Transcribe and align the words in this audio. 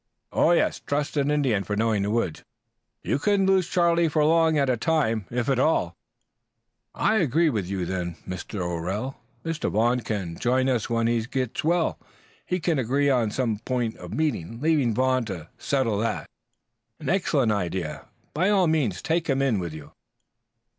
"Yes. 0.35 0.79
Trust 0.79 1.15
an 1.15 1.29
Indian 1.29 1.63
for 1.63 1.75
knowing 1.75 2.01
the 2.01 2.09
woods. 2.09 2.43
You 3.03 3.19
couldn't 3.19 3.45
lose 3.45 3.69
Charlie 3.69 4.07
for 4.09 4.25
long 4.25 4.57
at 4.57 4.67
a 4.67 4.75
time, 4.75 5.27
if 5.29 5.47
at 5.47 5.59
all." 5.59 5.95
"I 6.95 7.17
agree 7.17 7.51
with 7.51 7.69
you 7.69 7.85
then, 7.85 8.15
Mr. 8.27 8.59
O'Rell. 8.61 9.19
Mr. 9.45 9.69
Vaughn 9.69 9.99
can 9.99 10.39
join 10.39 10.69
us 10.69 10.85
again 10.85 10.95
when 10.95 11.05
he 11.05 11.21
gets 11.25 11.63
well. 11.63 11.99
We 12.49 12.59
can 12.59 12.79
agree 12.79 13.11
on 13.11 13.29
some 13.29 13.59
point 13.59 13.95
of 13.97 14.11
meeting, 14.11 14.59
leaving 14.59 14.95
Vaughn 14.95 15.23
to 15.25 15.49
settle 15.59 15.99
that. 15.99 16.27
An 16.99 17.07
excellent 17.07 17.51
idea. 17.51 18.05
By 18.33 18.49
all 18.49 18.65
means 18.65 19.03
take 19.03 19.29
him 19.29 19.39
in 19.39 19.59
with 19.59 19.71
you." 19.75 19.91